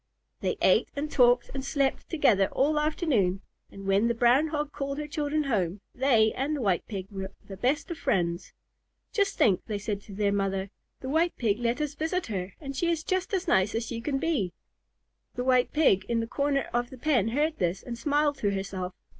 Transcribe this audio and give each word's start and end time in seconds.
They 0.39 0.57
ate 0.63 0.89
and 0.95 1.11
talked 1.11 1.51
and 1.53 1.63
slept 1.63 2.09
together 2.09 2.47
all 2.53 2.79
afternoon, 2.79 3.41
and 3.71 3.85
when 3.85 4.07
the 4.07 4.15
Brown 4.15 4.47
Hog 4.47 4.71
called 4.73 4.97
her 4.97 5.05
children 5.05 5.43
home, 5.43 5.79
they 5.93 6.31
and 6.33 6.55
the 6.55 6.61
White 6.61 6.87
Pig 6.87 7.05
were 7.11 7.31
the 7.45 7.55
best 7.55 7.91
of 7.91 7.99
friends. 7.99 8.51
"Just 9.13 9.37
think," 9.37 9.61
they 9.67 9.77
said 9.77 10.01
to 10.01 10.15
their 10.15 10.31
mother, 10.33 10.71
"the 11.01 11.09
White 11.09 11.37
Pig 11.37 11.59
let 11.59 11.79
us 11.79 11.93
visit 11.93 12.25
her, 12.25 12.53
and 12.59 12.75
she 12.75 12.89
is 12.89 13.03
just 13.03 13.31
as 13.35 13.47
nice 13.47 13.75
as 13.75 13.85
she 13.85 14.01
can 14.01 14.17
be." 14.17 14.53
The 15.35 15.43
White 15.43 15.71
Pig 15.71 16.03
in 16.09 16.19
her 16.21 16.25
corner 16.25 16.67
of 16.73 16.89
the 16.89 16.97
pen 16.97 17.27
heard 17.27 17.59
this 17.59 17.83
and 17.83 17.95
smiled 17.95 18.39
to 18.39 18.49
herself. 18.49 18.95